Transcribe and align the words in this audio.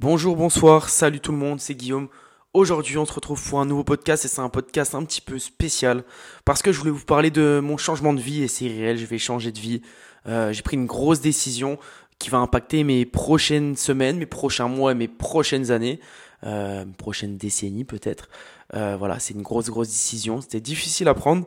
Bonjour, 0.00 0.34
bonsoir, 0.34 0.88
salut 0.88 1.20
tout 1.20 1.30
le 1.30 1.38
monde, 1.38 1.60
c'est 1.60 1.76
Guillaume. 1.76 2.08
Aujourd'hui, 2.52 2.98
on 2.98 3.06
se 3.06 3.12
retrouve 3.12 3.40
pour 3.48 3.60
un 3.60 3.64
nouveau 3.64 3.84
podcast 3.84 4.24
et 4.24 4.28
c'est 4.28 4.40
un 4.40 4.48
podcast 4.48 4.96
un 4.96 5.04
petit 5.04 5.20
peu 5.20 5.38
spécial 5.38 6.02
parce 6.44 6.62
que 6.62 6.72
je 6.72 6.80
voulais 6.80 6.90
vous 6.90 7.04
parler 7.04 7.30
de 7.30 7.60
mon 7.62 7.76
changement 7.76 8.12
de 8.12 8.20
vie 8.20 8.42
et 8.42 8.48
c'est 8.48 8.66
réel, 8.66 8.98
je 8.98 9.06
vais 9.06 9.18
changer 9.18 9.52
de 9.52 9.60
vie. 9.60 9.82
Euh, 10.26 10.52
j'ai 10.52 10.62
pris 10.62 10.76
une 10.76 10.86
grosse 10.86 11.20
décision 11.20 11.78
qui 12.18 12.28
va 12.28 12.38
impacter 12.38 12.82
mes 12.82 13.06
prochaines 13.06 13.76
semaines, 13.76 14.18
mes 14.18 14.26
prochains 14.26 14.66
mois 14.66 14.90
et 14.92 14.94
mes 14.96 15.06
prochaines 15.06 15.70
années, 15.70 16.00
euh, 16.42 16.84
prochaines 16.98 17.36
décennies 17.36 17.84
peut-être. 17.84 18.28
Euh, 18.74 18.96
voilà, 18.98 19.20
c'est 19.20 19.34
une 19.34 19.42
grosse 19.42 19.70
grosse 19.70 19.88
décision. 19.88 20.40
C'était 20.40 20.60
difficile 20.60 21.06
à 21.06 21.14
prendre 21.14 21.46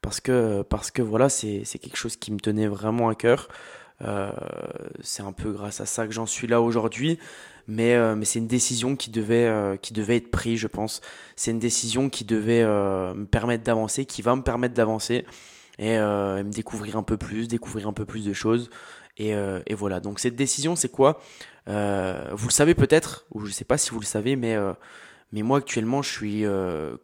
parce 0.00 0.20
que 0.20 0.62
parce 0.62 0.92
que 0.92 1.02
voilà, 1.02 1.28
c'est 1.28 1.62
c'est 1.64 1.80
quelque 1.80 1.96
chose 1.96 2.14
qui 2.14 2.30
me 2.30 2.38
tenait 2.38 2.68
vraiment 2.68 3.08
à 3.08 3.16
cœur. 3.16 3.48
Euh, 4.02 4.30
c'est 5.02 5.22
un 5.22 5.32
peu 5.32 5.52
grâce 5.52 5.80
à 5.80 5.86
ça 5.86 6.06
que 6.06 6.12
j'en 6.12 6.26
suis 6.26 6.46
là 6.46 6.60
aujourd'hui, 6.60 7.18
mais 7.68 7.94
euh, 7.94 8.20
c'est 8.24 8.38
une 8.38 8.46
décision 8.46 8.96
qui 8.96 9.10
devait 9.10 9.46
euh, 9.46 9.76
qui 9.76 9.92
devait 9.92 10.16
être 10.16 10.30
prise, 10.30 10.58
je 10.58 10.66
pense. 10.66 11.00
C'est 11.36 11.50
une 11.50 11.58
décision 11.58 12.08
qui 12.08 12.24
devait 12.24 12.64
me 12.64 13.24
permettre 13.24 13.64
d'avancer, 13.64 14.06
qui 14.06 14.22
va 14.22 14.34
me 14.36 14.42
permettre 14.42 14.74
d'avancer 14.74 15.26
et, 15.78 15.96
me 15.98 16.50
découvrir 16.50 16.96
un 16.96 17.02
peu 17.02 17.16
plus, 17.16 17.48
découvrir 17.48 17.88
un 17.88 17.92
peu 17.92 18.04
plus 18.04 18.24
de 18.24 18.32
choses. 18.32 18.70
Et, 19.18 19.34
voilà. 19.74 20.00
Donc 20.00 20.18
cette 20.18 20.36
décision, 20.36 20.76
c'est 20.76 20.90
quoi? 20.90 21.20
Vous 21.66 22.46
le 22.46 22.52
savez 22.52 22.74
peut-être, 22.74 23.26
ou 23.32 23.44
je 23.46 23.52
sais 23.52 23.64
pas 23.64 23.78
si 23.78 23.90
vous 23.90 24.00
le 24.00 24.06
savez, 24.06 24.36
mais 24.36 24.56
mais 25.32 25.42
moi 25.42 25.58
actuellement, 25.58 26.02
je 26.02 26.10
suis 26.10 26.44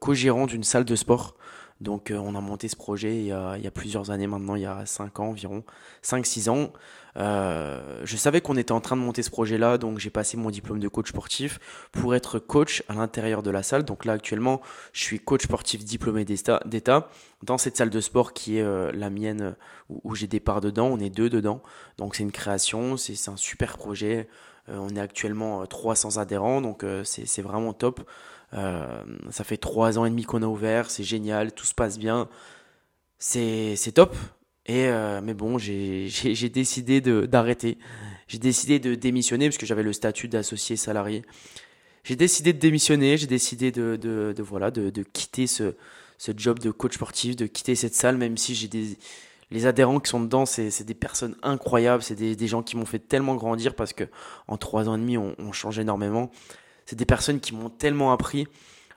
co-gérant 0.00 0.46
d'une 0.46 0.64
salle 0.64 0.84
de 0.84 0.96
sport. 0.96 1.36
Donc 1.80 2.10
euh, 2.10 2.16
on 2.16 2.34
a 2.34 2.40
monté 2.40 2.68
ce 2.68 2.76
projet 2.76 3.18
il 3.18 3.26
y, 3.26 3.32
a, 3.32 3.70
plusieurs 3.72 4.10
années 4.10 4.26
maintenant, 4.26 4.54
il 4.54 4.62
y 4.62 4.66
a 4.66 4.86
5 4.86 5.20
ans 5.20 5.28
environ, 5.28 5.62
5-6 6.02 6.48
ans. 6.48 6.72
Euh, 7.18 8.00
je 8.04 8.16
savais 8.16 8.40
qu'on 8.40 8.56
était 8.56 8.72
en 8.72 8.80
train 8.80 8.96
de 8.96 9.00
monter 9.00 9.22
ce 9.22 9.30
projet-là, 9.30 9.78
donc 9.78 9.98
j'ai 9.98 10.10
passé 10.10 10.36
mon 10.36 10.50
diplôme 10.50 10.80
de 10.80 10.88
coach 10.88 11.08
sportif 11.08 11.58
pour 11.92 12.14
être 12.14 12.38
coach 12.38 12.82
à 12.88 12.94
l'intérieur 12.94 13.42
de 13.42 13.50
la 13.50 13.62
salle. 13.62 13.84
Donc 13.84 14.04
là 14.06 14.14
actuellement, 14.14 14.62
je 14.92 15.02
suis 15.02 15.20
coach 15.20 15.44
sportif 15.44 15.84
diplômé 15.84 16.24
d'État 16.24 17.08
dans 17.42 17.58
cette 17.58 17.76
salle 17.76 17.90
de 17.90 18.00
sport 18.00 18.32
qui 18.32 18.58
est 18.58 18.62
euh, 18.62 18.90
la 18.92 19.10
mienne 19.10 19.54
où, 19.90 20.00
où 20.04 20.14
j'ai 20.14 20.26
des 20.26 20.40
parts 20.40 20.62
dedans. 20.62 20.88
On 20.90 20.98
est 20.98 21.10
deux 21.10 21.28
dedans, 21.28 21.62
donc 21.98 22.16
c'est 22.16 22.22
une 22.22 22.32
création, 22.32 22.96
c'est 22.96 23.28
un 23.28 23.36
super 23.36 23.76
projet. 23.76 24.28
on 24.68 24.88
est 24.96 25.00
actuellement 25.00 25.66
300 25.66 26.16
adhérents, 26.16 26.62
donc 26.62 26.84
c'est 27.04 27.42
vraiment 27.42 27.74
top. 27.74 28.00
Euh, 28.54 29.02
ça 29.30 29.44
fait 29.44 29.56
trois 29.56 29.98
ans 29.98 30.04
et 30.04 30.10
demi 30.10 30.24
qu'on 30.24 30.42
a 30.42 30.46
ouvert, 30.46 30.90
c'est 30.90 31.04
génial, 31.04 31.52
tout 31.52 31.66
se 31.66 31.74
passe 31.74 31.98
bien, 31.98 32.28
c'est 33.18 33.92
top. 33.94 34.14
Et 34.66 34.86
euh, 34.88 35.20
mais 35.22 35.34
bon, 35.34 35.58
j'ai 35.58 36.08
décidé 36.52 37.00
d'arrêter. 37.00 37.78
J'ai 38.28 38.38
décidé 38.38 38.78
de 38.80 38.94
démissionner 38.94 39.48
parce 39.48 39.58
que 39.58 39.66
j'avais 39.66 39.84
le 39.84 39.92
statut 39.92 40.28
d'associé 40.28 40.76
salarié. 40.76 41.22
J'ai 42.02 42.16
décidé 42.16 42.52
de 42.52 42.58
démissionner, 42.58 43.16
j'ai 43.16 43.26
décidé 43.26 43.72
de, 43.72 43.96
de, 43.96 44.42
voilà 44.42 44.70
de, 44.70 44.90
de 44.90 45.02
quitter 45.02 45.46
ce, 45.46 45.74
ce 46.18 46.32
job 46.36 46.58
de 46.60 46.70
coach 46.70 46.94
sportif, 46.94 47.36
de 47.36 47.46
quitter 47.46 47.74
cette 47.74 47.94
salle, 47.94 48.16
même 48.16 48.36
si 48.36 48.54
j'ai 48.54 48.68
des 48.68 48.96
les 49.52 49.66
adhérents 49.66 50.00
qui 50.00 50.10
sont 50.10 50.20
dedans, 50.20 50.44
c'est 50.44 50.82
des 50.82 50.94
personnes 50.94 51.36
incroyables, 51.44 52.02
c'est 52.02 52.16
des, 52.16 52.34
des 52.34 52.48
gens 52.48 52.64
qui 52.64 52.76
m'ont 52.76 52.84
fait 52.84 52.98
tellement 52.98 53.36
grandir 53.36 53.76
parce 53.76 53.92
que 53.92 54.02
en 54.48 54.56
trois 54.56 54.88
ans 54.88 54.96
et 54.96 54.98
demi, 54.98 55.16
on, 55.16 55.36
on 55.38 55.52
change 55.52 55.78
énormément 55.78 56.32
c'est 56.86 56.96
des 56.96 57.04
personnes 57.04 57.40
qui 57.40 57.54
m'ont 57.54 57.68
tellement 57.70 58.12
appris. 58.12 58.46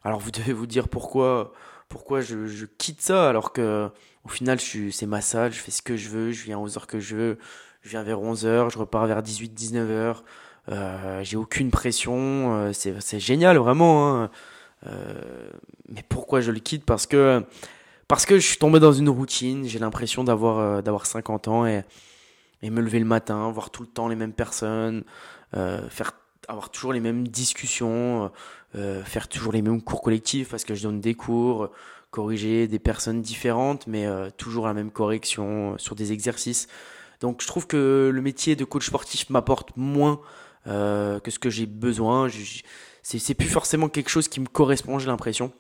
Alors 0.04 0.20
vous 0.20 0.32
devez 0.32 0.54
vous 0.54 0.68
dire 0.68 0.88
pourquoi, 0.88 1.52
pourquoi 1.90 2.22
je, 2.22 2.48
je 2.48 2.66
quitte 2.66 3.02
ça 3.02 3.28
alors 3.28 3.52
que 3.52 3.90
au 4.24 4.30
final 4.30 4.60
je 4.60 4.90
c'est 4.90 5.06
ma 5.06 5.22
salle, 5.22 5.52
je 5.52 5.60
fais 5.60 5.72
ce 5.72 5.82
que 5.82 5.98
je 5.98 6.10
veux, 6.10 6.32
je 6.32 6.46
viens 6.46 6.60
aux 6.60 6.78
heures 6.78 6.88
que 6.88 7.00
je 7.00 7.16
veux, 7.16 7.38
je 7.82 7.90
viens 7.90 8.04
vers 8.04 8.20
11h, 8.20 8.72
je 8.72 8.78
repars 8.78 9.08
vers 9.08 9.22
18-19h, 9.22 10.18
euh, 10.70 11.24
j'ai 11.24 11.38
aucune 11.38 11.72
pression, 11.72 12.56
euh, 12.56 12.74
c'est, 12.74 13.02
c'est 13.02 13.20
génial 13.20 13.58
vraiment. 13.58 14.16
Hein. 14.16 14.32
Euh, 14.88 15.50
mais 15.90 16.04
pourquoi 16.08 16.42
je 16.42 16.52
le 16.52 16.60
quitte? 16.60 16.86
Parce 16.86 17.08
que 17.08 17.44
parce 18.08 18.26
que 18.26 18.40
je 18.40 18.48
suis 18.48 18.58
tombé 18.58 18.80
dans 18.80 18.94
une 18.94 19.10
routine, 19.10 19.66
j'ai 19.66 19.80
l'impression 19.80 20.24
d'avoir 20.24 20.60
euh, 20.60 20.82
d'avoir 20.82 21.06
50 21.06 21.48
ans 21.48 21.66
et 21.66 21.84
et 22.62 22.70
me 22.70 22.82
lever 22.82 23.00
le 23.00 23.06
matin, 23.06 23.50
voir 23.52 23.70
tout 23.70 23.84
le 23.84 23.88
temps 23.88 24.08
les 24.10 24.16
mêmes 24.16 24.34
personnes, 24.34 25.04
euh, 25.56 25.88
faire 25.90 26.14
avoir 26.50 26.70
toujours 26.72 26.94
les 26.94 27.00
mêmes 27.00 27.28
discussions, 27.28 28.26
euh, 28.26 28.30
euh, 28.76 29.04
faire 29.04 29.28
toujours 29.28 29.54
les 29.54 29.62
mêmes 29.62 29.82
cours 29.82 30.02
collectifs 30.02 30.50
parce 30.50 30.66
que 30.66 30.76
je 30.76 30.84
donne 30.84 31.00
des 31.00 31.14
cours, 31.14 31.70
corriger 32.12 32.68
des 32.68 32.80
personnes 32.80 33.22
différentes, 33.22 33.88
mais 33.88 34.06
euh, 34.06 34.30
toujours 34.36 34.68
la 34.68 34.74
même 34.74 34.92
correction 34.92 35.78
sur 35.78 35.96
des 35.96 36.12
exercices. 36.12 36.68
Donc 37.22 37.42
je 37.42 37.48
trouve 37.48 37.68
que 37.68 38.10
le 38.12 38.22
métier 38.22 38.56
de 38.56 38.66
coach 38.66 38.88
sportif 38.88 39.30
m'apporte 39.30 39.76
moins 39.78 40.20
que 40.66 41.32
ce 41.32 41.40
que 41.40 41.50
j'ai 41.50 41.66
besoin. 41.66 42.28
C'est 43.02 43.34
plus 43.34 43.48
forcément 43.48 43.90
quelque 43.90 44.10
chose 44.10 44.28
qui 44.28 44.40
me 44.40 44.46
correspond, 44.46 45.00
j'ai 45.00 45.08
l'impression. 45.08 45.52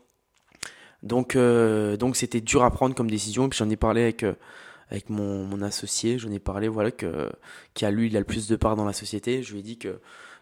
Donc 1.02 1.36
donc 1.36 2.16
c'était 2.16 2.42
dur 2.42 2.64
à 2.64 2.72
prendre 2.72 2.94
comme 2.96 3.10
décision. 3.10 3.50
Puis 3.50 3.58
j'en 3.58 3.70
ai 3.70 3.76
parlé 3.76 4.04
avec 4.04 4.24
avec 4.92 5.10
mon, 5.10 5.46
mon 5.46 5.62
associé, 5.64 6.20
j'en 6.20 6.32
ai 6.32 6.40
parlé, 6.40 6.68
voilà 6.68 6.92
que 6.92 7.30
qui 7.74 7.86
a 7.86 7.92
lui 7.92 8.08
il 8.08 8.16
a 8.16 8.20
le 8.20 8.26
plus 8.26 8.48
de 8.48 8.56
part 8.56 8.76
dans 8.76 8.86
la 8.86 8.94
société. 8.94 9.42
Je 9.42 9.52
lui 9.54 9.60
ai 9.60 9.64
dit 9.64 9.78
que 9.78 10.00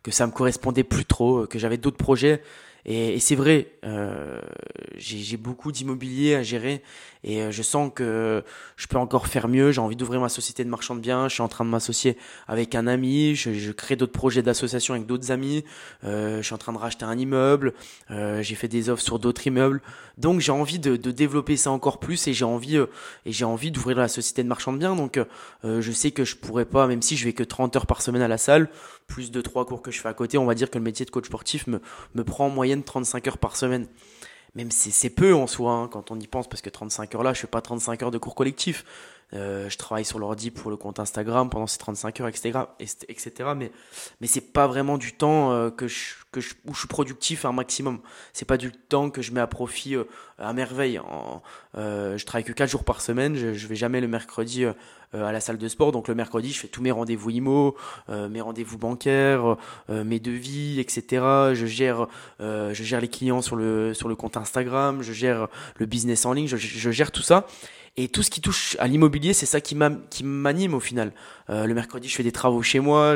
que 0.07 0.15
ça 0.15 0.25
me 0.25 0.31
correspondait 0.31 0.83
plus 0.83 1.05
trop, 1.05 1.45
que 1.47 1.59
j'avais 1.59 1.77
d'autres 1.77 1.97
projets 1.97 2.41
et, 2.89 3.19
c'est 3.19 3.35
vrai, 3.35 3.67
euh, 3.83 4.39
j'ai 4.95 5.35
beaucoup 5.35 5.73
d'immobilier 5.73 6.35
à 6.35 6.43
gérer 6.43 6.81
et 7.25 7.41
euh, 7.41 7.51
je 7.51 7.61
sens 7.61 7.91
que 7.93 8.45
je 8.77 8.87
peux 8.87 8.97
encore 8.97 9.27
faire 9.27 9.49
mieux. 9.49 9.73
J'ai 9.73 9.81
envie 9.81 9.97
d'ouvrir 9.97 10.21
ma 10.21 10.29
société 10.29 10.63
de 10.63 10.69
marchand 10.69 10.95
de 10.95 11.01
biens. 11.01 11.27
Je 11.27 11.33
suis 11.33 11.43
en 11.43 11.49
train 11.49 11.65
de 11.65 11.69
m'associer 11.69 12.17
avec 12.47 12.75
un 12.75 12.87
ami. 12.87 13.35
Je, 13.35 13.71
crée 13.73 13.97
d'autres 13.97 14.13
projets 14.13 14.41
d'association 14.41 14.93
avec 14.93 15.05
d'autres 15.05 15.31
amis. 15.31 15.65
Euh, 16.05 16.37
je 16.37 16.43
suis 16.43 16.55
en 16.55 16.57
train 16.57 16.71
de 16.71 16.77
racheter 16.77 17.03
un 17.03 17.17
immeuble. 17.17 17.73
Euh, 18.09 18.41
j'ai 18.41 18.55
fait 18.55 18.69
des 18.69 18.89
offres 18.89 19.03
sur 19.03 19.19
d'autres 19.19 19.45
immeubles. 19.45 19.81
Donc 20.17 20.39
j'ai 20.39 20.51
envie 20.51 20.79
de, 20.79 20.95
développer 20.95 21.57
ça 21.57 21.71
encore 21.71 21.99
plus 21.99 22.27
et 22.27 22.33
j'ai 22.33 22.45
envie 22.45 22.77
euh, 22.77 22.87
et 23.25 23.31
j'ai 23.31 23.45
envie 23.45 23.71
d'ouvrir 23.71 23.97
la 23.97 24.07
société 24.07 24.43
de 24.43 24.47
marchand 24.47 24.73
de 24.73 24.77
biens. 24.77 24.95
Donc 24.95 25.19
euh, 25.63 25.81
je 25.81 25.91
sais 25.91 26.11
que 26.11 26.25
je 26.25 26.35
pourrais 26.35 26.65
pas, 26.65 26.87
même 26.87 27.01
si 27.01 27.15
je 27.17 27.25
vais 27.25 27.33
que 27.33 27.43
30 27.43 27.75
heures 27.75 27.85
par 27.85 28.01
semaine 28.01 28.23
à 28.23 28.27
la 28.27 28.37
salle, 28.37 28.69
plus 29.05 29.31
de 29.31 29.41
trois 29.41 29.65
cours 29.65 29.81
que 29.81 29.91
je 29.91 29.96
fais 30.01 30.09
à 30.09 30.13
côté, 30.13 30.37
on 30.37 30.45
va 30.45 30.55
dire 30.55 30.69
que 30.69 30.77
le 30.77 30.83
métier 30.83 31.05
de 31.05 31.11
coach 31.11 31.25
sportif 31.25 31.67
me, 31.67 32.23
prend 32.23 32.47
en 32.47 32.49
moyenne 32.49 32.83
35 32.83 33.27
heures 33.27 33.37
par 33.37 33.55
semaine. 33.55 33.87
Même 34.55 34.71
c'est 34.71 35.09
peu 35.09 35.33
en 35.33 35.45
soi, 35.45 35.73
hein, 35.73 35.87
quand 35.87 36.11
on 36.11 36.19
y 36.19 36.27
pense, 36.27 36.47
parce 36.47 36.61
que 36.61 36.69
35 36.69 37.15
heures 37.15 37.23
là, 37.23 37.33
je 37.33 37.41
fais 37.41 37.47
pas 37.47 37.61
35 37.61 38.03
heures 38.03 38.11
de 38.11 38.17
cours 38.17 38.35
collectif. 38.35 38.85
Euh, 39.33 39.69
je 39.69 39.77
travaille 39.77 40.05
sur 40.05 40.19
l'ordi 40.19 40.51
pour 40.51 40.71
le 40.71 40.77
compte 40.77 40.99
Instagram 40.99 41.49
pendant 41.49 41.67
ces 41.67 41.77
35 41.77 42.21
heures, 42.21 42.27
etc. 42.29 42.59
etc. 42.79 43.31
Mais, 43.55 43.71
mais 44.21 44.27
c'est 44.27 44.53
pas 44.53 44.67
vraiment 44.67 44.97
du 44.97 45.13
temps 45.13 45.51
euh, 45.51 45.69
que 45.69 45.87
je, 45.87 46.15
que 46.31 46.39
je, 46.39 46.53
où 46.65 46.73
je 46.73 46.79
suis 46.79 46.87
productif 46.87 47.43
un 47.43 47.51
maximum. 47.51 47.99
C'est 48.31 48.45
pas 48.45 48.57
du 48.57 48.71
temps 48.71 49.09
que 49.09 49.21
je 49.21 49.31
mets 49.31 49.41
à 49.41 49.47
profit 49.47 49.95
euh, 49.95 50.05
à 50.39 50.53
merveille. 50.53 50.99
En, 50.99 51.41
euh, 51.77 52.17
je 52.17 52.25
travaille 52.25 52.45
que 52.45 52.53
4 52.53 52.69
jours 52.69 52.83
par 52.85 53.01
semaine. 53.01 53.35
Je, 53.35 53.53
je 53.53 53.67
vais 53.67 53.75
jamais 53.75 53.99
le 53.99 54.07
mercredi 54.07 54.63
euh, 54.63 54.73
à 55.13 55.33
la 55.33 55.41
salle 55.41 55.57
de 55.57 55.67
sport. 55.67 55.91
Donc 55.91 56.07
le 56.07 56.15
mercredi, 56.15 56.51
je 56.51 56.59
fais 56.59 56.67
tous 56.69 56.81
mes 56.81 56.91
rendez-vous 56.91 57.29
IMO, 57.29 57.75
mes 58.09 58.41
rendez-vous 58.41 58.77
bancaires, 58.77 59.55
mes 59.89 60.19
devis, 60.19 60.79
etc. 60.79 61.03
Je 61.53 61.65
gère, 61.65 62.07
je 62.39 62.73
gère 62.73 62.99
les 62.99 63.07
clients 63.07 63.41
sur 63.41 63.55
le 63.55 63.93
sur 63.93 64.09
le 64.09 64.15
compte 64.15 64.35
Instagram. 64.35 65.01
Je 65.01 65.13
gère 65.13 65.47
le 65.77 65.85
business 65.85 66.25
en 66.25 66.33
ligne. 66.33 66.47
Je, 66.47 66.57
je 66.57 66.91
gère 66.91 67.11
tout 67.11 67.21
ça. 67.21 67.47
Et 67.99 68.09
tout 68.09 68.21
ce 68.21 68.29
qui 68.29 68.41
touche 68.41 68.77
à 68.79 68.87
l'immobilier, 68.87 69.33
c'est 69.33 69.47
ça 69.47 69.59
qui 69.59 69.75
m'anime 70.23 70.75
au 70.75 70.79
final. 70.79 71.11
Euh, 71.49 71.65
le 71.65 71.73
mercredi, 71.73 72.07
je 72.07 72.15
fais 72.15 72.23
des 72.23 72.31
travaux 72.31 72.61
chez 72.61 72.79
moi. 72.79 73.15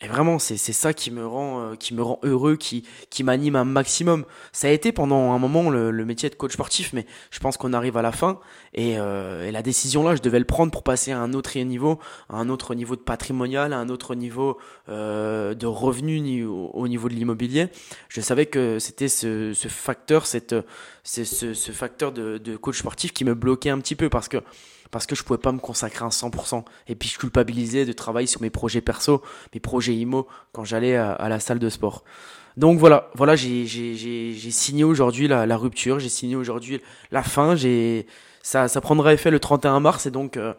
Et 0.00 0.06
vraiment, 0.06 0.38
c'est 0.38 0.56
ça 0.56 0.92
qui 0.92 1.10
me 1.10 1.26
rend, 1.26 1.60
euh, 1.60 1.74
qui 1.74 1.92
me 1.92 2.02
rend 2.02 2.20
heureux, 2.22 2.56
qui, 2.56 2.84
qui 3.10 3.24
m'anime 3.24 3.56
un 3.56 3.64
maximum. 3.64 4.24
Ça 4.52 4.68
a 4.68 4.70
été 4.70 4.92
pendant 4.92 5.32
un 5.32 5.38
moment 5.38 5.70
le, 5.70 5.90
le 5.90 6.04
métier 6.04 6.30
de 6.30 6.36
coach 6.36 6.52
sportif, 6.52 6.92
mais 6.92 7.04
je 7.32 7.40
pense 7.40 7.56
qu'on 7.56 7.72
arrive 7.72 7.96
à 7.96 8.02
la 8.02 8.12
fin. 8.12 8.38
Et, 8.74 8.96
euh, 8.98 9.48
et, 9.48 9.50
la 9.50 9.62
décision 9.62 10.04
là, 10.04 10.14
je 10.14 10.22
devais 10.22 10.38
le 10.38 10.44
prendre 10.44 10.70
pour 10.70 10.84
passer 10.84 11.10
à 11.10 11.18
un 11.18 11.32
autre 11.32 11.58
niveau, 11.58 11.98
à 12.28 12.36
un 12.36 12.48
autre 12.48 12.76
niveau 12.76 12.94
de 12.94 13.00
patrimonial, 13.00 13.72
à 13.72 13.78
un 13.78 13.88
autre 13.88 14.14
niveau 14.14 14.58
euh, 14.88 15.54
de 15.54 15.66
revenus 15.66 16.46
au, 16.46 16.86
niveau 16.86 17.08
de 17.08 17.14
l'immobilier. 17.14 17.66
Je 18.08 18.20
savais 18.20 18.46
que 18.46 18.78
c'était 18.78 19.08
ce, 19.08 19.52
ce 19.52 19.66
facteur, 19.66 20.26
cette, 20.26 20.54
ce, 21.02 21.24
ce 21.24 21.72
facteur 21.72 22.12
de, 22.12 22.38
de 22.38 22.56
coach 22.56 22.78
sportif 22.78 23.12
qui 23.12 23.24
me 23.24 23.34
bloquait 23.34 23.70
un 23.70 23.80
petit 23.80 23.96
peu 23.96 24.08
parce 24.08 24.28
que 24.28 24.38
parce 24.90 25.06
que 25.06 25.14
je 25.14 25.22
pouvais 25.22 25.38
pas 25.38 25.52
me 25.52 25.58
consacrer 25.58 26.04
à 26.04 26.08
100%. 26.08 26.64
Et 26.86 26.94
puis 26.94 27.08
je 27.08 27.18
culpabilisais 27.18 27.84
de 27.84 27.92
travailler 27.92 28.26
sur 28.26 28.40
mes 28.42 28.50
projets 28.50 28.80
perso, 28.80 29.22
mes 29.54 29.60
projets 29.60 29.87
IMO 29.94 30.26
quand 30.52 30.64
j'allais 30.64 30.96
à, 30.96 31.28
la 31.28 31.40
salle 31.40 31.58
de 31.58 31.68
sport. 31.68 32.04
Donc 32.56 32.78
voilà, 32.78 33.10
voilà, 33.14 33.36
j'ai 33.36 33.66
signé 34.50 34.84
aujourd'hui 34.84 35.28
la, 35.28 35.56
rupture, 35.56 36.00
j'ai 36.00 36.08
signé 36.08 36.36
aujourd'hui 36.36 36.80
la 37.10 37.22
fin. 37.22 37.54
J'ai 37.54 38.06
ça, 38.42 38.66
ça 38.66 38.80
prendra 38.80 39.12
effet 39.12 39.30
le 39.30 39.40
31 39.40 39.80
mars 39.80 40.06
et 40.06 40.10
donc 40.10 40.36
euh, 40.36 40.54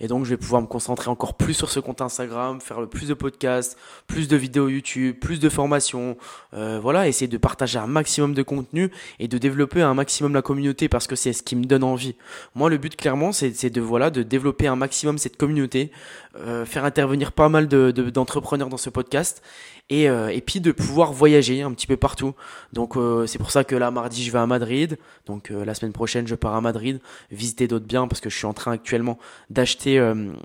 Et 0.00 0.08
donc, 0.08 0.24
je 0.24 0.30
vais 0.30 0.36
pouvoir 0.36 0.62
me 0.62 0.66
concentrer 0.66 1.10
encore 1.10 1.34
plus 1.34 1.54
sur 1.54 1.70
ce 1.70 1.78
compte 1.78 2.00
Instagram, 2.00 2.60
faire 2.60 2.80
le 2.80 2.86
plus 2.86 3.08
de 3.08 3.14
podcasts, 3.14 3.78
plus 4.06 4.28
de 4.28 4.36
vidéos 4.36 4.68
YouTube, 4.68 5.16
plus 5.20 5.40
de 5.40 5.48
formations. 5.48 6.16
Euh, 6.54 6.80
voilà, 6.82 7.06
essayer 7.06 7.28
de 7.28 7.38
partager 7.38 7.78
un 7.78 7.86
maximum 7.86 8.34
de 8.34 8.42
contenu 8.42 8.90
et 9.18 9.28
de 9.28 9.38
développer 9.38 9.82
un 9.82 9.94
maximum 9.94 10.34
la 10.34 10.42
communauté 10.42 10.88
parce 10.88 11.06
que 11.06 11.16
c'est 11.16 11.32
ce 11.32 11.42
qui 11.42 11.54
me 11.54 11.64
donne 11.64 11.84
envie. 11.84 12.16
Moi, 12.54 12.70
le 12.70 12.78
but, 12.78 12.96
clairement, 12.96 13.32
c'est 13.32 13.70
de, 13.70 13.80
voilà, 13.80 14.10
de 14.10 14.22
développer 14.22 14.66
un 14.66 14.76
maximum 14.76 15.18
cette 15.18 15.36
communauté, 15.36 15.90
euh, 16.38 16.64
faire 16.64 16.84
intervenir 16.84 17.32
pas 17.32 17.48
mal 17.48 17.68
d'entrepreneurs 17.68 18.68
de, 18.68 18.70
dans 18.70 18.78
ce 18.78 18.90
podcast 18.90 19.42
et, 19.90 20.08
euh, 20.08 20.28
et 20.28 20.40
puis 20.40 20.60
de 20.60 20.72
pouvoir 20.72 21.12
voyager 21.12 21.62
un 21.62 21.72
petit 21.72 21.86
peu 21.86 21.96
partout. 21.96 22.34
Donc 22.72 22.96
euh, 22.96 23.26
c'est 23.26 23.38
pour 23.38 23.50
ça 23.50 23.64
que 23.64 23.74
là 23.74 23.90
mardi 23.90 24.24
je 24.24 24.30
vais 24.30 24.38
à 24.38 24.46
Madrid, 24.46 24.96
donc 25.26 25.50
euh, 25.50 25.64
la 25.64 25.74
semaine 25.74 25.92
prochaine 25.92 26.26
je 26.26 26.36
pars 26.36 26.54
à 26.54 26.60
Madrid 26.60 27.00
visiter 27.30 27.66
d'autres 27.66 27.86
biens 27.86 28.06
parce 28.08 28.20
que 28.20 28.30
je 28.30 28.36
suis 28.36 28.46
en 28.46 28.54
train 28.54 28.72
actuellement 28.72 29.18
d'acheter 29.50 29.89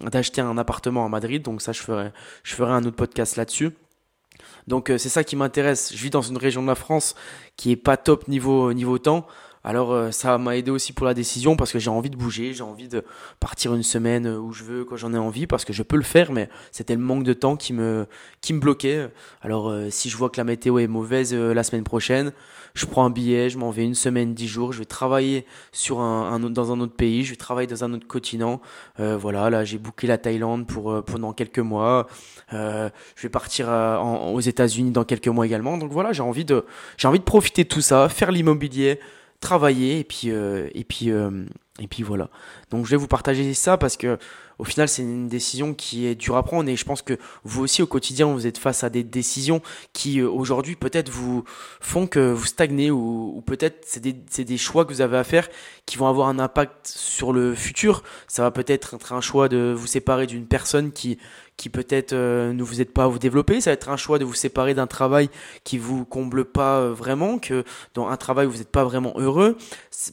d'acheter 0.01 0.42
un 0.42 0.57
appartement 0.57 1.06
à 1.06 1.09
Madrid, 1.09 1.42
donc 1.42 1.62
ça 1.62 1.71
je 1.71 1.81
ferai 1.81 2.12
je 2.44 2.56
ferai 2.56 2.71
un 2.71 2.83
autre 2.83 2.95
podcast 2.95 3.36
là-dessus. 3.36 3.71
Donc 4.68 4.88
c'est 4.97 5.09
ça 5.09 5.24
qui 5.24 5.36
m'intéresse. 5.36 5.94
Je 5.94 6.01
vis 6.01 6.09
dans 6.09 6.21
une 6.21 6.38
région 6.38 6.62
de 6.62 6.68
la 6.68 6.75
France 6.75 7.15
qui 7.57 7.71
est 7.71 7.75
pas 7.75 7.97
top 7.97 8.27
niveau 8.27 8.74
niveau 8.74 8.97
temps. 8.97 9.27
Alors 9.65 9.94
euh, 9.94 10.12
ça 10.12 10.38
m'a 10.38 10.56
aidé 10.57 10.69
aussi 10.69 10.94
pour 10.94 11.07
la 11.07 11.15
décision 11.15 11.56
parce 11.56 11.71
que 11.71 11.79
j'ai 11.79 11.89
envie 11.89 12.12
de 12.12 12.15
bouger, 12.15 12.53
j'ai 12.53 12.62
envie 12.62 12.88
de 12.88 13.03
partir 13.39 13.73
une 13.73 13.81
semaine 13.81 14.27
où 14.27 14.53
je 14.53 14.63
veux 14.63 14.85
quand 14.85 14.95
j'en 14.95 15.12
ai 15.12 15.17
envie 15.17 15.47
parce 15.47 15.65
que 15.65 15.73
je 15.73 15.81
peux 15.81 15.97
le 15.97 16.03
faire 16.03 16.31
mais 16.31 16.50
c'était 16.71 16.94
le 16.94 17.01
manque 17.01 17.23
de 17.23 17.33
temps 17.33 17.56
qui 17.56 17.73
me 17.73 18.06
qui 18.41 18.53
me 18.53 18.59
bloquait. 18.59 19.09
Alors 19.41 19.69
euh, 19.69 19.89
si 19.89 20.12
je 20.12 20.17
vois 20.17 20.29
que 20.29 20.38
la 20.38 20.44
météo 20.44 20.77
est 20.77 20.85
mauvaise 20.85 21.33
euh, 21.33 21.56
la 21.56 21.63
semaine 21.63 21.83
prochaine, 21.83 22.31
je 22.75 22.85
prends 22.85 23.06
un 23.06 23.09
billet, 23.09 23.50
je 23.50 23.57
m'en 23.57 23.71
vais 23.71 23.83
une 23.83 23.95
semaine, 23.95 24.35
dix 24.35 24.47
jours, 24.47 24.71
je 24.71 24.77
vais 24.77 24.85
travailler 24.85 25.47
sur 25.71 26.00
un, 26.00 26.39
dans 26.39 26.71
un 26.71 26.79
autre 26.79 26.95
pays, 26.95 27.23
je 27.23 27.31
vais 27.31 27.35
travailler 27.35 27.67
dans 27.67 27.83
un 27.83 27.91
autre 27.94 28.07
continent. 28.07 28.62
voilà, 29.00 29.50
là 29.50 29.63
j'ai 29.63 29.79
booké 29.79 30.06
la 30.06 30.19
Thaïlande 30.19 30.67
pour 30.67 31.03
pendant 31.06 31.33
quelques 31.33 31.57
mois. 31.59 32.07
je 32.51 32.91
vais 33.23 33.29
partir 33.29 33.69
aux 33.69 34.41
États-Unis 34.41 34.91
dans 34.91 35.06
quelques 35.06 35.29
mois 35.29 35.45
également. 35.45 35.77
Donc 35.79 35.91
voilà, 35.91 36.13
j'ai 36.13 36.21
envie 36.21 36.45
de 36.45 36.65
j'ai 36.97 37.07
envie 37.07 37.19
de 37.19 37.23
profiter 37.23 37.63
de 37.63 37.69
tout 37.69 37.81
ça, 37.81 38.09
faire 38.09 38.31
l'immobilier 38.31 39.00
travailler 39.40 40.00
et 40.00 40.04
puis 40.04 40.32
euh, 40.32 40.68
et 40.74 40.84
puis 40.84 41.12
euh, 41.12 41.46
et 41.81 41.88
puis 41.88 42.04
voilà. 42.04 42.30
Donc 42.72 42.86
je 42.86 42.92
vais 42.92 42.98
vous 42.98 43.07
partager 43.07 43.54
ça 43.54 43.77
parce 43.77 43.98
que 43.98 44.18
au 44.60 44.63
final 44.63 44.88
c'est 44.88 45.01
une 45.01 45.27
décision 45.27 45.74
qui 45.74 46.06
est 46.06 46.16
dure 46.16 46.38
à 46.38 46.44
prendre 46.44 46.69
et 46.69 46.77
je 46.77 46.86
pense 46.86 47.01
que 47.01 47.18
vous 47.44 47.63
aussi 47.63 47.81
au 47.81 47.88
quotidien 47.88 48.27
vous 48.27 48.48
êtes 48.48 48.57
face 48.57 48.86
à 48.86 48.89
des 48.89 49.04
décisions 49.04 49.62
qui 49.92 50.22
euh, 50.22 50.30
aujourd'hui 50.30 50.77
peut-être 50.77 51.10
vous 51.10 51.44
font 51.81 52.07
que 52.07 52.31
vous 52.31 52.45
stagnez 52.45 52.92
ou, 52.92 53.44
peut-être 53.45 53.83
c'est 53.86 54.00
des, 54.00 54.13
des 54.13 54.57
choix 54.57 54.86
que 54.86 54.94
vous 54.94 55.01
avez 55.01 55.18
à 55.18 55.25
faire 55.25 55.50
qui 55.86 55.98
vont 55.98 56.07
avoir 56.07 56.30
un 56.30 56.39
impact 56.39 56.88
sur 56.88 57.33
le 57.33 57.54
futur. 57.54 58.04
Ça 58.30 58.42
va 58.44 58.51
peut-être 58.51 58.94
être 58.94 59.13
un 59.13 59.22
choix 59.22 59.50
de 59.50 59.74
vous 59.75 59.88
séparer 59.88 60.27
d'une 60.27 60.48
personne 60.48 60.94
qui 60.94 61.18
qui 61.57 61.69
peut-être 61.69 62.13
euh, 62.13 62.54
ne 62.54 62.63
vous 62.63 62.81
êtes 62.81 62.94
pas 62.94 63.06
à 63.06 63.07
vous 63.07 63.19
développer. 63.19 63.62
Ça 63.62 63.69
va 63.69 63.74
être 63.74 63.89
un 63.89 63.98
choix 63.98 64.19
de 64.19 64.25
vous 64.25 64.33
séparer 64.33 64.74
d'un 64.74 64.88
travail 64.88 65.30
qui 65.63 65.77
vous 65.77 66.06
comble 66.06 66.45
pas 66.45 66.80
euh, 66.80 66.94
vraiment, 66.94 67.39
que 67.39 67.63
dans 67.94 68.07
un 68.07 68.18
travail 68.18 68.48
où 68.48 68.51
vous 68.51 68.57
n'êtes 68.57 68.72
pas 68.72 68.83
vraiment 68.83 69.13
heureux. 69.18 69.57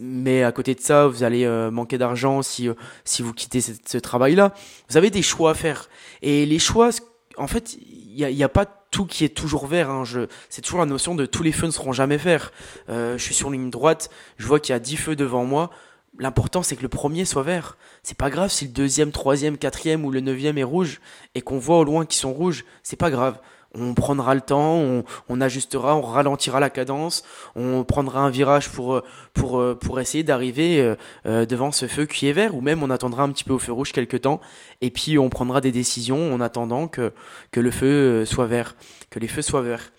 Mais 0.01 0.45
à 0.45 0.53
côté 0.53 0.75
de 0.75 0.81
ça, 0.81 1.07
vous 1.07 1.25
allez 1.25 1.45
euh, 1.45 1.52
manquer 1.71 1.99
d'argent 1.99 2.43
si 2.43 2.69
si 3.05 3.23
vous 3.23 3.33
quittez 3.33 3.61
ce, 3.61 3.99
travail-là. 3.99 4.55
Vous 4.89 4.97
avez 4.97 5.11
des 5.11 5.23
choix 5.23 5.51
à 5.51 5.55
faire. 5.55 5.89
Et 6.23 6.47
les 6.47 6.59
choix, 6.59 6.91
en 7.37 7.47
fait, 7.47 7.77
il 7.81 8.15
n'y 8.17 8.25
a, 8.25 8.31
y 8.31 8.43
a 8.43 8.49
pas 8.49 8.67
tout 8.67 9.07
qui 9.07 9.25
est 9.25 9.35
toujours 9.35 9.67
vert. 9.67 9.91
Hein. 9.91 10.05
C'est 10.49 10.63
toujours 10.63 10.81
la 10.81 10.87
notion 10.87 11.15
de 11.15 11.27
tous 11.27 11.43
les 11.43 11.53
feux 11.53 11.67
ne 11.67 11.73
seront 11.73 11.93
jamais 11.93 12.17
verts. 12.17 12.53
je 12.89 13.17
suis 13.19 13.35
sur 13.35 13.51
ligne 13.51 13.71
droite, 13.71 14.11
je 14.39 14.47
vois 14.47 14.61
qu'il 14.61 14.73
y 14.73 14.77
a 14.77 14.81
10 14.81 14.97
feux 14.97 15.17
devant 15.17 15.45
moi. 15.45 15.71
L'important, 16.19 16.63
c'est 16.63 16.77
que 16.77 16.83
le 16.83 16.89
premier 16.89 17.25
soit 17.25 17.43
vert. 17.43 17.79
C'est 18.03 18.17
pas 18.17 18.29
grave 18.29 18.51
si 18.51 18.67
le 18.67 18.73
deuxième, 18.73 19.13
troisième, 19.13 19.57
quatrième 19.57 20.05
ou 20.05 20.11
le 20.11 20.21
neuvième 20.21 20.59
est 20.59 20.63
rouge 20.63 21.01
et 21.35 21.41
qu'on 21.41 21.59
voit 21.59 21.79
au 21.79 21.85
loin 21.85 22.05
qu'ils 22.05 22.21
sont 22.21 22.33
rouges. 22.33 22.65
C'est 22.83 22.97
pas 22.97 23.11
grave. 23.11 23.39
On 23.75 23.95
prendra 23.95 24.35
le 24.35 24.41
temps, 24.41 24.75
on, 24.77 25.05
on, 25.29 25.41
ajustera, 25.41 25.97
on 25.97 26.03
ralentira 26.03 26.61
la 26.61 26.71
cadence, 26.71 27.25
on 27.57 27.85
prendra 27.85 28.21
un 28.21 28.31
virage 28.31 28.69
pour 28.71 29.03
pour 29.33 29.63
pour 29.79 30.01
essayer 30.01 30.25
d'arriver 30.25 30.81
euh, 30.81 30.95
euh, 31.27 31.47
devant 31.47 31.73
ce 31.73 31.87
feu 31.87 32.07
qui 32.07 32.29
est 32.29 32.33
vert 32.33 32.55
ou 32.55 32.61
même 32.61 32.83
on 32.83 32.91
attendra 32.91 33.23
un 33.23 33.31
petit 33.31 33.45
peu 33.45 33.55
au 33.55 33.59
feu 33.59 33.73
rouge 33.73 33.93
quelques 33.93 34.23
temps 34.23 34.41
et 34.81 34.91
puis 34.91 35.19
on 35.19 35.29
prendra 35.29 35.61
des 35.61 35.73
décisions 35.73 36.35
en 36.35 36.41
attendant 36.41 36.87
que 36.89 37.13
que 37.51 37.61
le 37.61 37.71
feu 37.71 37.87
euh, 37.87 38.25
soit 38.27 38.47
vert, 38.47 38.77
que 39.11 39.19
les 39.19 39.29
feux 39.29 39.43
soient 39.43 39.63
verts. 39.63 39.91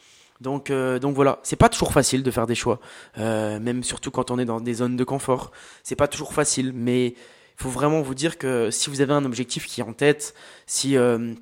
Donc, 0.43 0.71
euh, 0.71 0.99
donc 0.99 1.15
voilà, 1.15 1.39
c'est 1.43 1.55
pas 1.55 1.69
toujours 1.69 1.93
facile 1.93 2.21
de 2.21 2.29
faire 2.29 2.47
des 2.47 2.55
choix, 2.55 2.79
euh, 3.17 3.59
même 3.59 3.81
surtout 3.81 4.11
quand 4.11 4.29
on 4.29 4.37
est 4.37 4.45
dans 4.45 4.59
des 4.59 4.73
zones 4.73 4.97
de 4.97 5.03
confort. 5.05 5.51
C'est 5.83 5.95
pas 5.95 6.09
toujours 6.09 6.33
facile, 6.33 6.73
mais 6.73 7.07
il 7.07 7.15
faut 7.55 7.69
vraiment 7.69 8.01
vous 8.01 8.13
dire 8.13 8.37
que 8.37 8.69
si 8.69 8.89
vous 8.89 8.99
avez 8.99 9.13
un 9.13 9.23
objectif 9.23 9.67
qui 9.67 9.79
est 9.79 9.83
en 9.85 9.93
tête, 9.93 10.33
si 10.65 10.97
euh, 10.97 11.33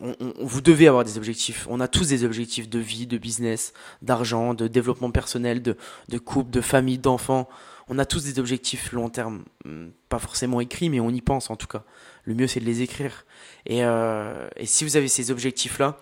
on, 0.00 0.14
vous 0.40 0.60
devez 0.60 0.88
avoir 0.88 1.04
des 1.04 1.16
objectifs. 1.16 1.66
On 1.70 1.80
a 1.80 1.88
tous 1.88 2.08
des 2.08 2.24
objectifs 2.24 2.68
de 2.68 2.78
vie, 2.78 3.06
de 3.06 3.18
business, 3.18 3.72
d'argent, 4.02 4.54
de 4.54 4.68
développement 4.68 5.10
personnel, 5.10 5.62
de, 5.62 5.76
de 6.08 6.18
couple, 6.18 6.50
de 6.50 6.60
famille, 6.60 6.98
d'enfants. 6.98 7.48
On 7.88 7.98
a 7.98 8.04
tous 8.04 8.24
des 8.24 8.38
objectifs 8.38 8.92
long 8.92 9.08
terme, 9.08 9.44
hmm, 9.64 9.88
pas 10.08 10.18
forcément 10.18 10.60
écrits, 10.60 10.90
mais 10.90 11.00
on 11.00 11.10
y 11.10 11.20
pense 11.20 11.50
en 11.50 11.56
tout 11.56 11.66
cas. 11.66 11.84
Le 12.24 12.34
mieux 12.34 12.46
c'est 12.46 12.60
de 12.60 12.66
les 12.66 12.82
écrire. 12.82 13.24
Et, 13.66 13.80
et 13.80 14.66
si 14.66 14.84
vous 14.84 14.96
avez 14.96 15.08
ces 15.08 15.30
objectifs-là, 15.30 15.98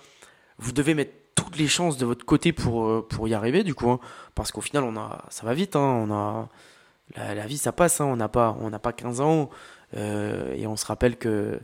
vous 0.58 0.73
devez 0.73 0.94
mettre 0.94 1.12
toutes 1.37 1.58
les 1.58 1.69
chances 1.69 1.99
de 1.99 2.06
votre 2.06 2.25
côté 2.25 2.52
pour, 2.52 2.87
euh, 2.87 3.06
pour 3.08 3.28
y 3.28 3.34
arriver, 3.34 3.62
du 3.62 3.75
coup. 3.75 3.90
Hein. 3.90 4.00
parce 4.34 4.50
qu'au 4.50 4.62
final, 4.62 4.82
on 4.82 4.96
a, 4.96 5.25
ça 5.28 5.46
va 5.46 5.55
vite. 5.55 5.76
Hein, 5.76 6.06
on 6.08 6.12
a, 6.12 6.49
la, 7.17 7.46
vie, 7.46 7.58
ça 7.58 7.70
passe. 7.70 8.00
Hein, 8.00 8.06
on 8.06 8.17
n'a 8.17 8.28
pas, 8.28 8.56
pas 8.82 8.93
15 8.93 9.20
ans. 9.20 9.50
Euh, 9.96 10.52
et 10.55 10.67
on 10.67 10.76
se 10.76 10.87
rappelle 10.87 11.17
que 11.17 11.28
euh, 11.28 11.58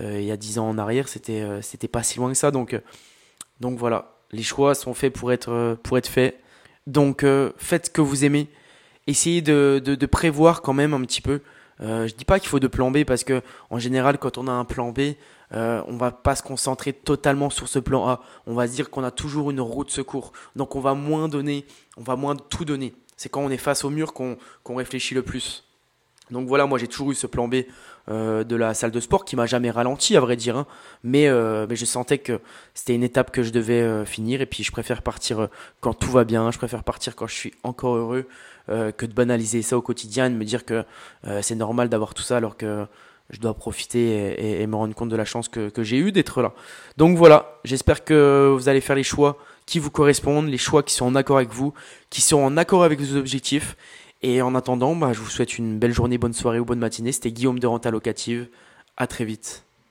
il 0.00 0.24
y 0.24 0.32
a 0.32 0.36
10 0.36 0.58
ans 0.58 0.68
en 0.68 0.78
arrière, 0.78 1.08
c'était, 1.08 1.44
c'était 1.62 1.88
pas 1.88 2.02
si 2.02 2.18
loin 2.18 2.28
que 2.28 2.36
ça. 2.36 2.50
Donc, 2.50 2.80
donc 3.60 3.78
voilà, 3.78 4.16
les 4.32 4.42
choix 4.42 4.74
sont 4.74 4.94
faits 4.94 5.12
pour 5.12 5.32
être, 5.32 5.78
pour 5.82 5.98
être 5.98 6.08
faits. 6.08 6.40
Donc 6.86 7.24
faites 7.56 7.86
ce 7.86 7.90
que 7.90 8.00
vous 8.00 8.24
aimez. 8.24 8.48
Essayez 9.06 9.42
de, 9.42 9.82
de, 9.84 10.06
prévoir 10.06 10.62
quand 10.62 10.72
même 10.72 10.94
un 10.94 11.02
petit 11.02 11.20
peu. 11.20 11.40
Euh, 11.80 12.06
je 12.06 12.14
dis 12.14 12.24
pas 12.24 12.38
qu'il 12.38 12.48
faut 12.48 12.60
de 12.60 12.68
plan 12.68 12.90
B 12.90 13.04
parce 13.04 13.24
que 13.24 13.42
en 13.70 13.78
général, 13.78 14.18
quand 14.18 14.38
on 14.38 14.46
a 14.46 14.52
un 14.52 14.64
plan 14.64 14.92
B, 14.92 15.14
euh, 15.52 15.82
on 15.86 15.96
va 15.96 16.10
pas 16.10 16.36
se 16.36 16.42
concentrer 16.42 16.92
totalement 16.92 17.50
sur 17.50 17.68
ce 17.68 17.78
plan 17.78 18.06
A. 18.08 18.22
On 18.46 18.54
va 18.54 18.66
se 18.66 18.72
dire 18.72 18.90
qu'on 18.90 19.04
a 19.04 19.10
toujours 19.10 19.50
une 19.50 19.60
route 19.60 19.88
de 19.88 19.92
secours. 19.92 20.32
Donc 20.56 20.76
on 20.76 20.80
va 20.80 20.94
moins 20.94 21.28
donner, 21.28 21.66
on 21.96 22.02
va 22.02 22.16
moins 22.16 22.36
tout 22.36 22.64
donner. 22.64 22.94
C'est 23.16 23.28
quand 23.28 23.42
on 23.42 23.50
est 23.50 23.58
face 23.58 23.84
au 23.84 23.90
mur 23.90 24.12
qu'on 24.14 24.36
réfléchit 24.68 25.14
le 25.14 25.22
plus. 25.22 25.64
Donc 26.30 26.48
voilà, 26.48 26.66
moi 26.66 26.78
j'ai 26.78 26.88
toujours 26.88 27.10
eu 27.10 27.14
ce 27.14 27.26
plan 27.26 27.48
B 27.48 27.56
euh, 28.10 28.44
de 28.44 28.56
la 28.56 28.74
salle 28.74 28.90
de 28.90 29.00
sport 29.00 29.24
qui 29.24 29.36
m'a 29.36 29.46
jamais 29.46 29.70
ralenti 29.70 30.16
à 30.16 30.20
vrai 30.20 30.36
dire, 30.36 30.56
hein. 30.56 30.66
mais, 31.02 31.28
euh, 31.28 31.66
mais 31.68 31.76
je 31.76 31.84
sentais 31.84 32.18
que 32.18 32.40
c'était 32.72 32.94
une 32.94 33.02
étape 33.02 33.30
que 33.30 33.42
je 33.42 33.50
devais 33.50 33.80
euh, 33.80 34.04
finir 34.04 34.40
et 34.40 34.46
puis 34.46 34.62
je 34.62 34.72
préfère 34.72 35.02
partir 35.02 35.48
quand 35.80 35.94
tout 35.94 36.10
va 36.10 36.24
bien, 36.24 36.50
je 36.50 36.58
préfère 36.58 36.82
partir 36.82 37.14
quand 37.14 37.26
je 37.26 37.34
suis 37.34 37.54
encore 37.62 37.96
heureux 37.96 38.26
que 38.66 39.04
de 39.04 39.12
banaliser 39.12 39.60
ça 39.60 39.76
au 39.76 39.82
quotidien 39.82 40.24
et 40.24 40.30
de 40.30 40.36
me 40.36 40.44
dire 40.46 40.64
que 40.64 40.84
c'est 41.42 41.54
normal 41.54 41.90
d'avoir 41.90 42.14
tout 42.14 42.22
ça 42.22 42.38
alors 42.38 42.56
que 42.56 42.86
je 43.28 43.38
dois 43.38 43.52
profiter 43.52 44.62
et, 44.62 44.66
me 44.66 44.74
rendre 44.74 44.94
compte 44.94 45.10
de 45.10 45.16
la 45.16 45.26
chance 45.26 45.48
que, 45.48 45.70
j'ai 45.82 45.98
eu 45.98 46.12
d'être 46.12 46.40
là. 46.40 46.54
Donc 46.96 47.18
voilà, 47.18 47.58
j'espère 47.64 48.04
que 48.04 48.54
vous 48.56 48.70
allez 48.70 48.80
faire 48.80 48.96
les 48.96 49.02
choix 49.02 49.36
qui 49.66 49.78
vous 49.78 49.90
correspondent, 49.90 50.48
les 50.48 50.56
choix 50.56 50.82
qui 50.82 50.94
sont 50.94 51.04
en 51.04 51.14
accord 51.14 51.36
avec 51.36 51.52
vous, 51.52 51.74
qui 52.08 52.22
sont 52.22 52.38
en 52.38 52.56
accord 52.56 52.84
avec 52.84 53.00
vos 53.02 53.18
objectifs. 53.18 53.76
Et 54.26 54.40
en 54.40 54.54
attendant, 54.54 54.96
bah, 54.96 55.12
je 55.12 55.20
vous 55.20 55.28
souhaite 55.28 55.58
une 55.58 55.78
belle 55.78 55.92
journée, 55.92 56.16
bonne 56.16 56.32
soirée 56.32 56.58
ou 56.58 56.64
bonne 56.64 56.78
matinée. 56.78 57.12
C'était 57.12 57.30
Guillaume 57.30 57.58
de 57.58 57.66
Renta 57.66 57.90
Locative. 57.90 58.48
À 58.96 59.06
très 59.06 59.26
vite. 59.26 59.63